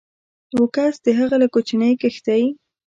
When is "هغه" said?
1.19-1.35